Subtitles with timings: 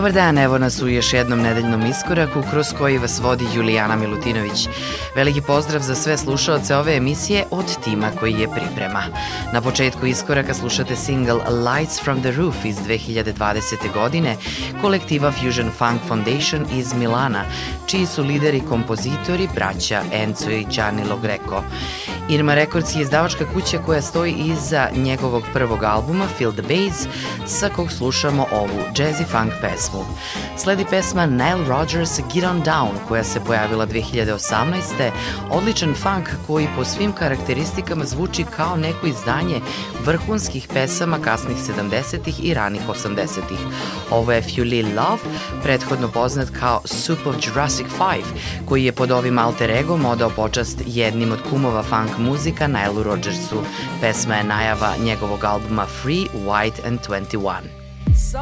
[0.00, 4.68] Dobar dan, evo nas u još jednom nedeljnom iskoraku kroz koji vas vodi Julijana Milutinović.
[5.16, 9.02] Veliki pozdrav za sve slušaoce ove emisije od tima koji je priprema.
[9.52, 13.92] Na početku iskoraka slušate single Lights from the Roof iz 2020.
[13.94, 14.36] godine
[14.80, 17.44] kolektiva Fusion Funk Foundation iz Milana,
[17.86, 21.62] čiji su lideri kompozitori braća Enzo i Gianni Logreco.
[22.30, 27.06] Irma Records je izdavačka kuća koja stoji iza njegovog prvog albuma Feel the Bass,
[27.46, 30.04] sa kog slušamo ovu jazzy funk pesmu.
[30.56, 35.10] Sledi pesma Nile Rodgers Get On Down koja se pojavila 2018.
[35.50, 39.60] Odličan funk koji po svim karakteristikama zvuči kao neko izdanje
[40.04, 43.58] vrhunskih pesama kasnih 70-ih i ranih 80-ih.
[44.10, 45.22] Ovo je Fuli Love,
[45.62, 48.22] prethodno poznat kao Soup of Jurassic 5,
[48.68, 53.62] koji je pod ovim alter egom odao počast jednim od kumova funk muzika Nile Rodgersu.
[54.00, 57.60] Pesma je najava njegovog albuma Free, White and 21.
[58.14, 58.40] So,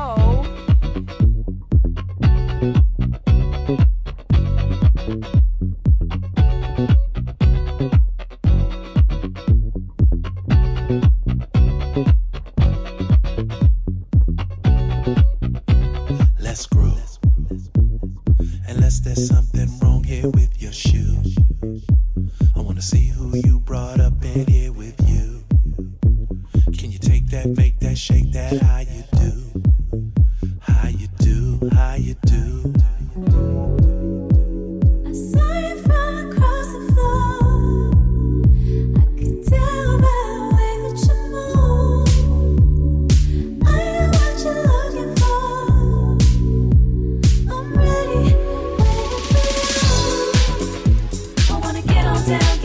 [52.29, 52.58] sound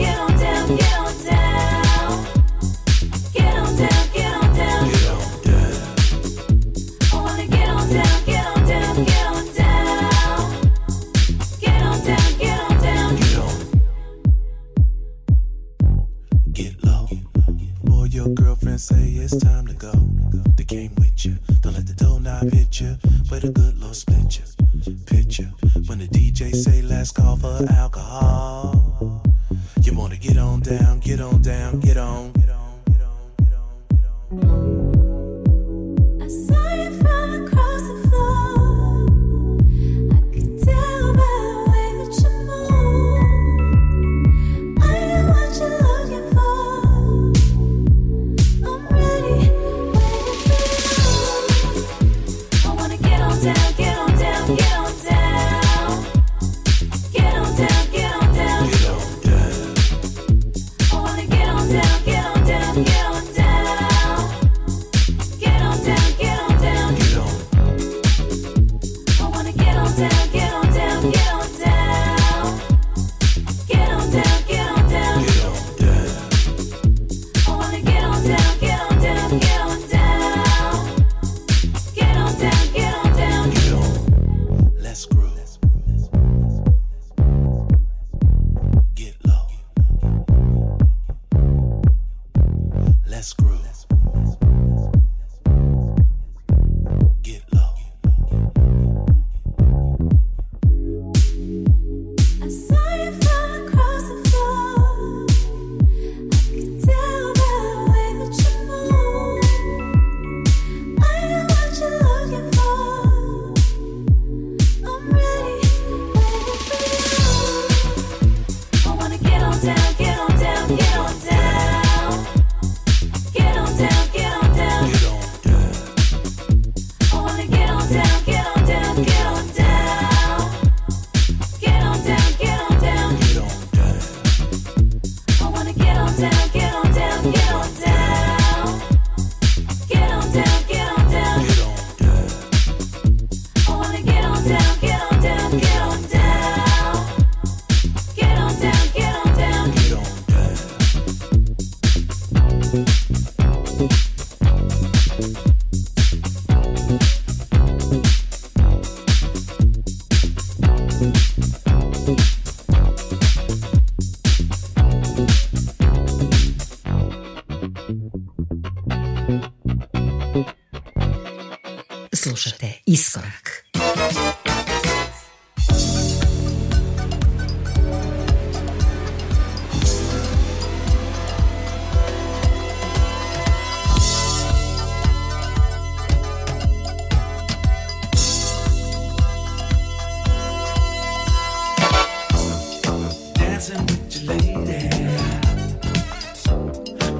[193.66, 194.64] dancing with your lady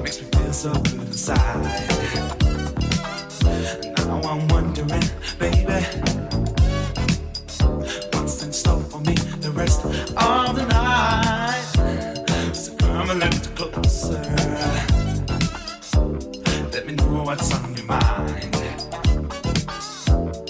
[0.01, 1.63] makes me feel so good inside.
[3.97, 5.03] Now I'm wondering,
[5.39, 5.85] baby,
[8.13, 11.63] what's in store for me the rest of the night?
[12.53, 14.21] So come a little closer.
[16.71, 18.53] Let me know what's on your mind.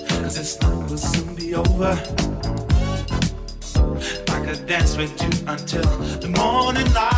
[0.09, 2.24] Cause this night will soon be over
[4.97, 5.83] with you until
[6.19, 7.14] the morning light.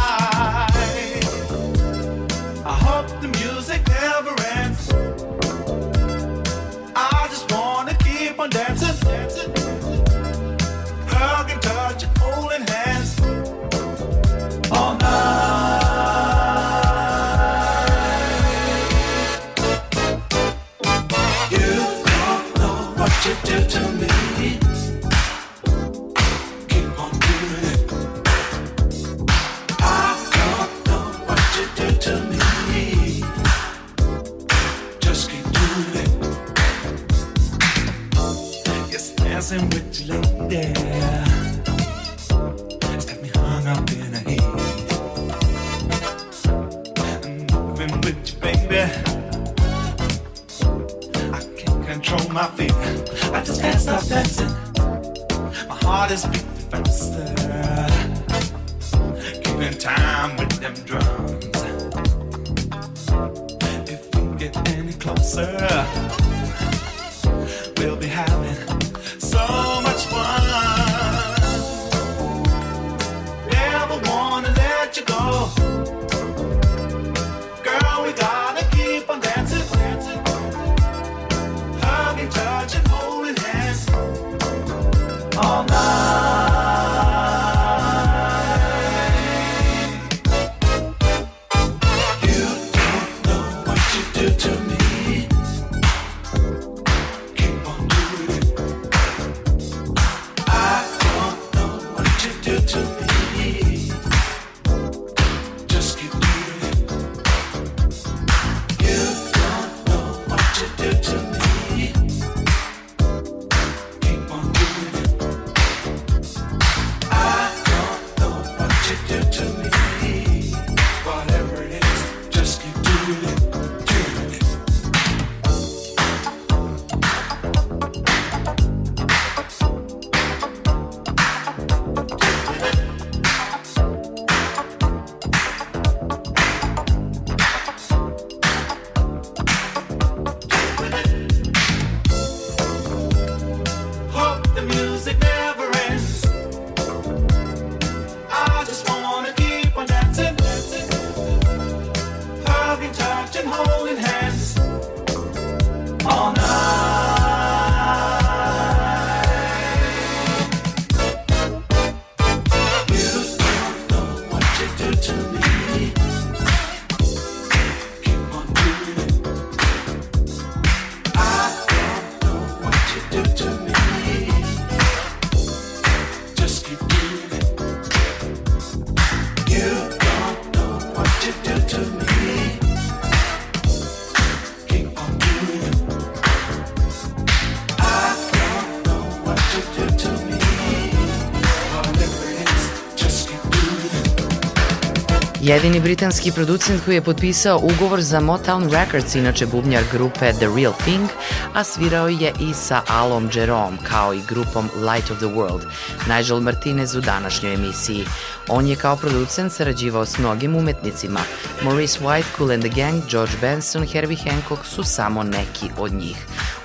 [195.57, 200.73] Jedini britanski producent koji je potpisao ugovor za Motown Records, inače bubnjar grupe The Real
[200.73, 201.09] Thing,
[201.53, 205.61] a svirao je i sa Alom Jerome, kao i grupom Light of the World,
[206.07, 208.05] Nigel Martinez u današnjoj emisiji.
[208.47, 211.19] On je kao producent sarađivao s mnogim umetnicima.
[211.61, 216.17] Maurice White, Cool and the Gang, George Benson, Herbie Hancock su samo neki od njih.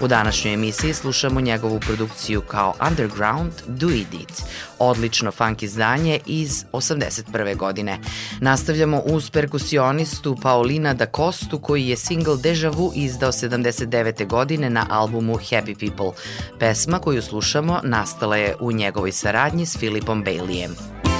[0.02, 4.42] U današnjoj emisiji slušamo njegovu produkciju kao Underground Do It It,
[4.78, 7.56] odlično funk izdanje iz 81.
[7.56, 7.99] godine.
[8.40, 14.26] Nastavljamo uz perkusionistu Paulina da Costu koji je single Deja Vu izdao 79.
[14.26, 16.23] godine na albumu Happy People.
[16.59, 21.12] Pesma koju slušamo nastala je u njegovoj saradnji s Filipom Baileyem.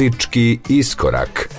[0.00, 1.49] Muzički iskorak.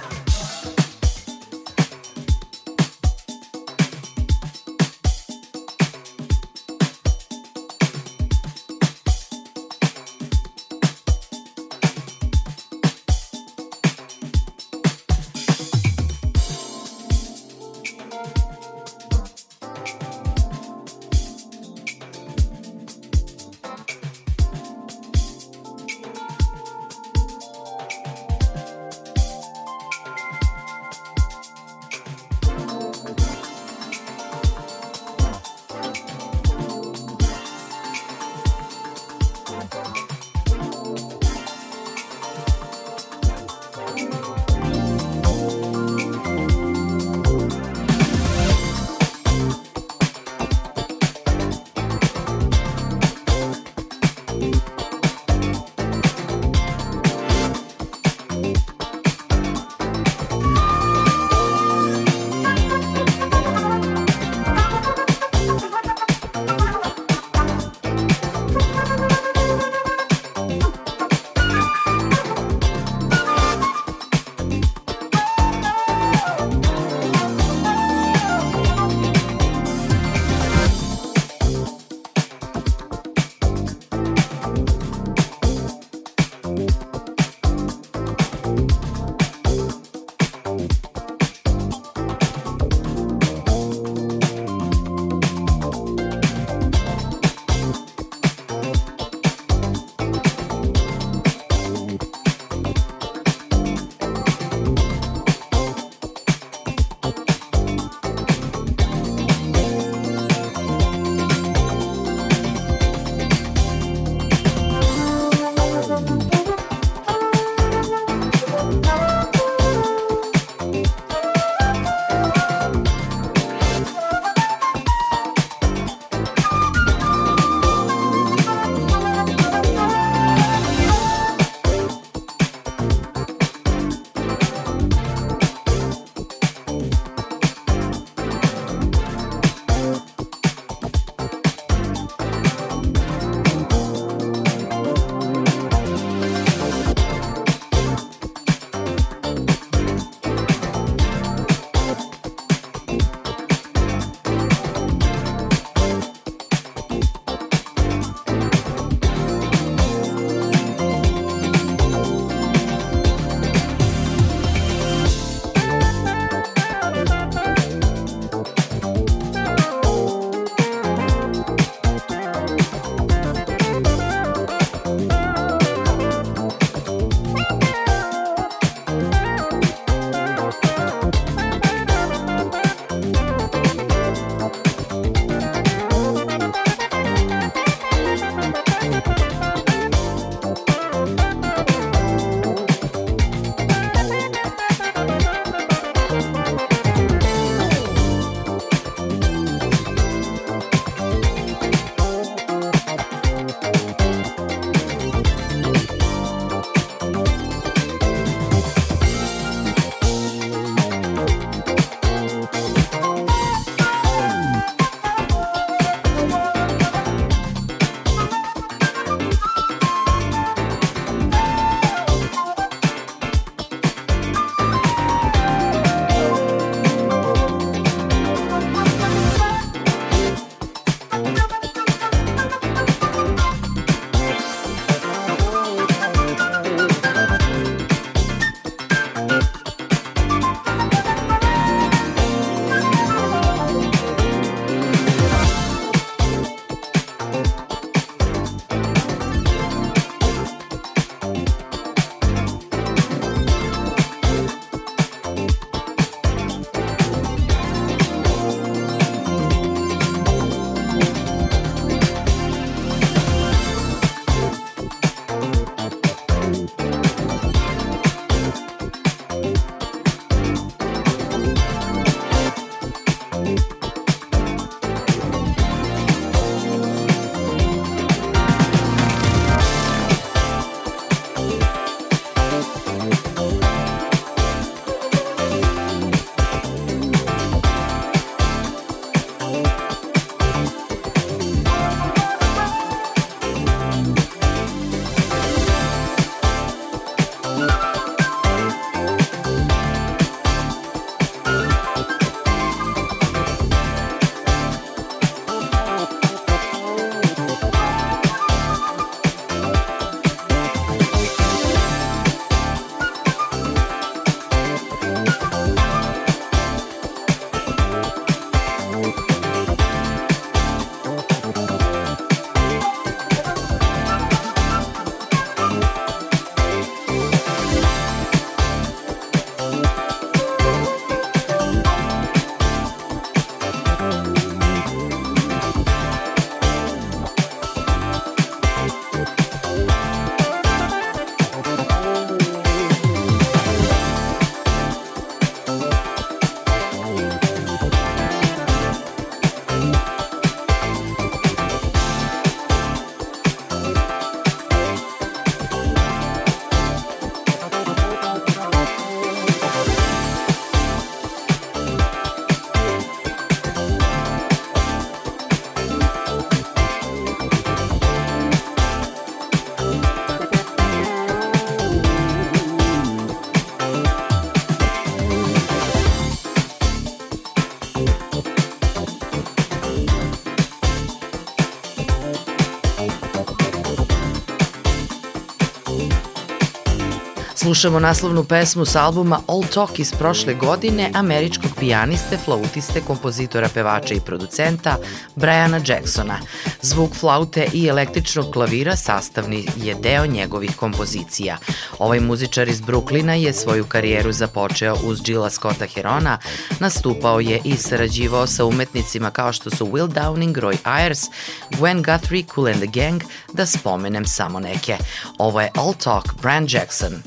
[387.72, 394.14] Slušamo naslovnu pesmu s albuma All Talk iz prošle godine američkog pijaniste, flautiste, kompozitora, pevača
[394.14, 394.98] i producenta
[395.36, 396.40] Briana Jacksona.
[396.84, 401.58] Zvuk flaute i električnog klavira sastavni je deo njegovih kompozicija.
[402.00, 406.38] Ovaj muzičar iz Bruklina je svoju karijeru započeo uz Gilla Scotta Herona,
[406.80, 411.26] nastupao je i sarađivao sa umetnicima kao što su Will Downing, Roy Ayers,
[411.70, 413.22] Gwen Guthrie, Cool and the Gang,
[413.54, 414.98] da spomenem samo neke.
[415.38, 417.24] Ovo je All Talk, Brian Jackson.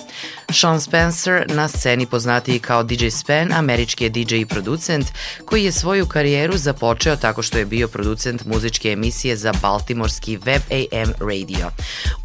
[0.52, 5.06] Sean Spencer, na sceni poznatiji kao DJ Spen, američki je DJ i producent
[5.44, 10.62] koji je svoju karijeru započeo tako što je bio producent muzičke emisije za baltimorski Web
[10.70, 11.70] AM radio.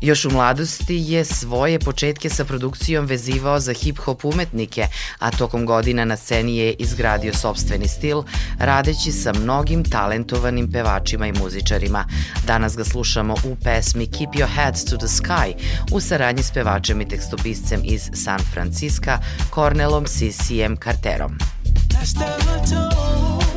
[0.01, 4.87] Još u mladosti je svoje početke sa produkcijom vezivao za hip-hop umetnike,
[5.19, 8.23] a tokom godina na sceni je izgradio sobstveni stil,
[8.59, 12.05] radeći sa mnogim talentovanim pevačima i muzičarima.
[12.47, 15.53] Danas ga slušamo u pesmi Keep Your Heads to the Sky
[15.91, 21.37] u saradnji s pevačem i tekstopiscem iz San Francisca Cornelom CCM Carterom.
[22.01, 23.48] Esther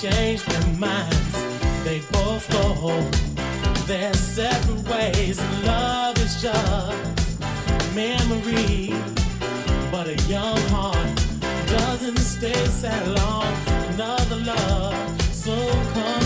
[0.00, 1.32] change their minds.
[1.82, 3.00] They both go
[3.86, 5.40] their separate ways.
[5.64, 7.44] Love is just
[7.94, 8.92] memory,
[9.90, 11.16] but a young heart
[11.68, 13.52] doesn't stay sad long.
[13.94, 16.25] Another love soon comes.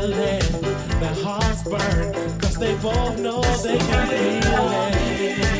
[0.00, 5.57] Their hearts burn, cause they both know they can feel it.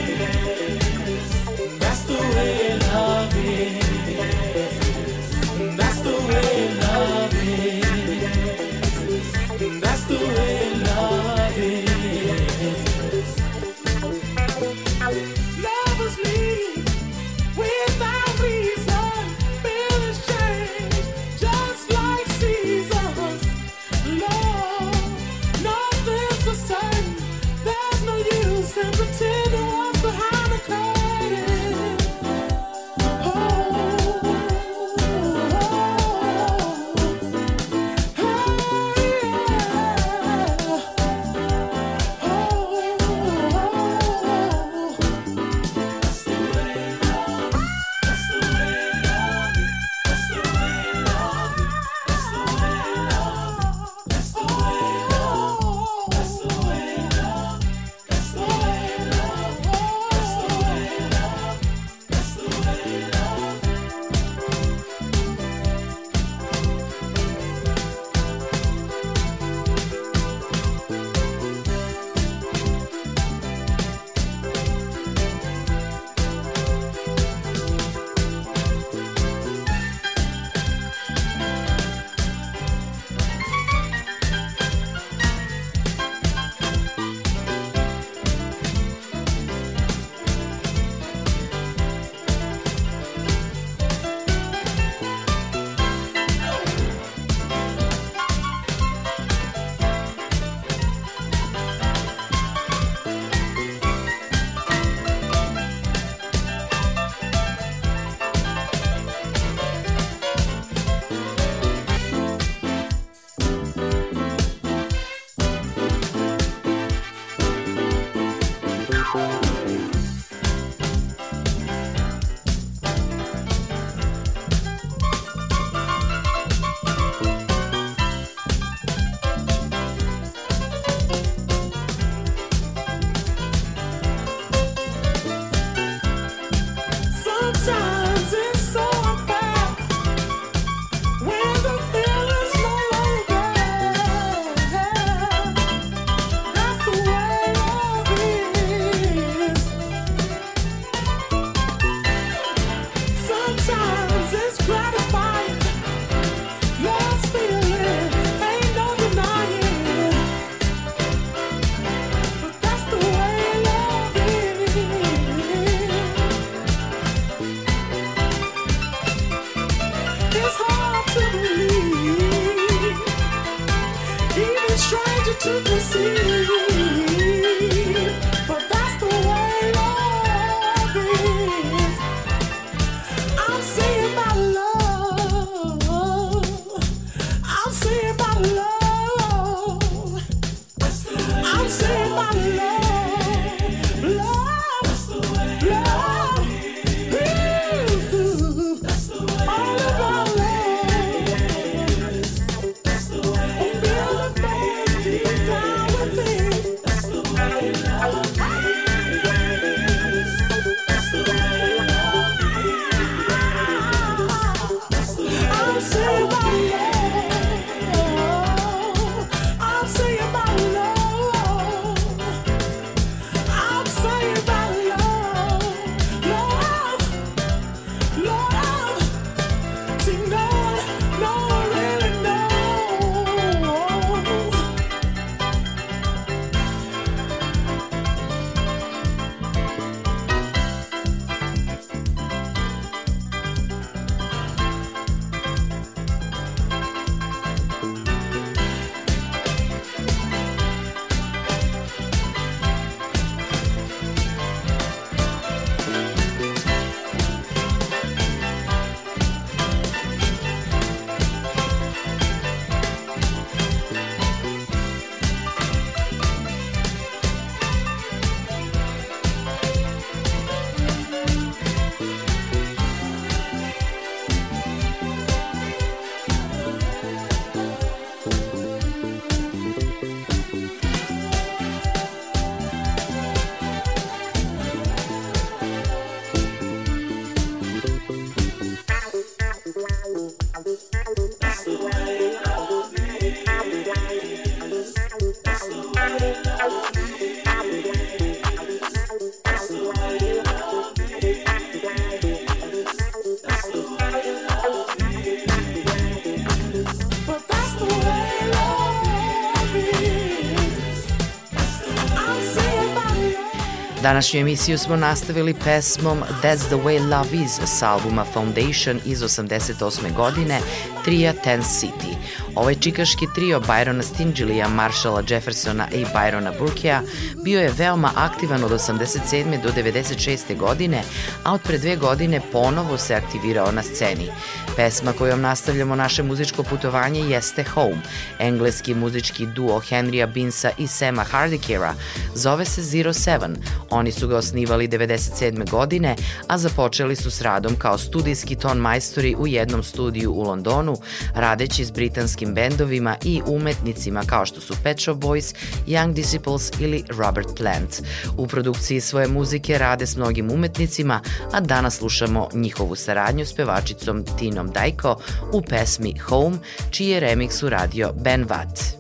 [314.08, 320.14] Današnju emisiju smo nastavili pesmom That's the way love is s albuma Foundation iz 88.
[320.16, 320.60] godine
[321.04, 322.14] trija Ten City.
[322.54, 327.02] Ovaj čikaški trio Byrona Stingilija, Marshalla Jeffersona i Byrona Burkea
[327.44, 329.62] bio je veoma aktivan od 87.
[329.62, 330.56] do 96.
[330.56, 331.02] godine,
[331.44, 334.30] a od pre dve godine ponovo se aktivirao na sceni.
[334.78, 337.96] Pesma kojom nastavljamo naše muzičko putovanje jeste Home.
[338.38, 341.94] Engleski muzički duo Henrya Binsa i Sema Hardikera
[342.34, 343.56] zove se Zero Seven.
[343.90, 345.70] Oni su ga osnivali 97.
[345.70, 346.16] godine,
[346.48, 350.96] a započeli su s radom kao studijski ton majstori u jednom studiju u Londonu,
[351.34, 355.54] radeći s britanskim bendovima i umetnicima kao što su Pet Shop Boys,
[355.86, 358.02] Young Disciples ili Robert Plant.
[358.36, 361.20] U produkciji svoje muzike rade s mnogim umetnicima,
[361.52, 365.20] a danas slušamo njihovu saradnju s pevačicom Tinom Dajko
[365.52, 366.58] u pesmi Home,
[366.90, 367.20] čiji je
[367.62, 368.98] uradio Ben Watt.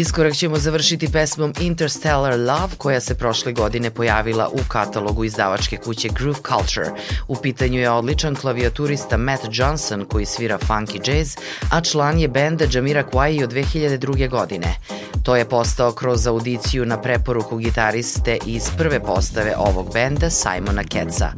[0.00, 6.08] Iskorak ćemo završiti pesmom Interstellar Love koja se prošle godine pojavila u katalogu izdavačke kuće
[6.08, 6.90] Groove Culture.
[7.28, 11.36] U pitanju je odličan klavijaturista Matt Johnson koji svira funky jazz,
[11.72, 14.28] a član je benda Jamira Kwai od 2002.
[14.28, 14.76] godine.
[15.22, 21.32] To je postao kroz audiciju na preporuku gitariste iz prve postave ovog benda Simona Ketza.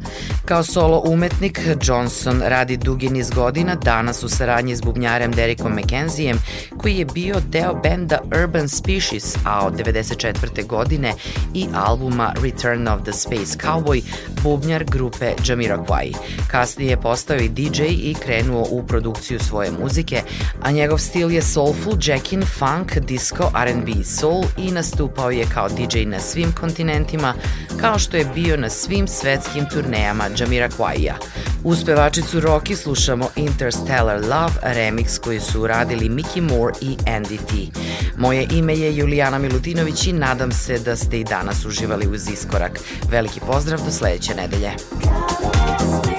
[0.45, 6.37] Kao solo umetnik, Johnson radi dugi niz godina, danas u saradnji s bubnjarem Derikom McKenziejem,
[6.77, 10.67] koji je bio deo benda Urban Species, a od 94.
[10.67, 11.13] godine
[11.53, 14.03] i albuma Return of the Space Cowboy,
[14.43, 16.13] bubnjar grupe Jamiroquai.
[16.47, 20.21] Kasnije je postao i DJ i krenuo u produkciju svoje muzike,
[20.61, 25.69] a njegov stil je soulful, jackin, funk, disco, R&B i soul i nastupao je kao
[25.69, 27.33] DJ na svim kontinentima,
[27.81, 31.13] kao što je bio na svim svetskim turnejama Jamiroquaija.
[31.63, 37.79] Uz pevačicu Rocky slušamo Interstellar Love, remix koji su uradili Mickey Moore i Andy T.
[38.17, 42.79] Moje ime je Julijana Milutinović i nadam se da ste i danas uživali uz iskorak.
[43.09, 44.71] Veliki pozdrav do sledeće nedelje.
[45.93, 46.12] Come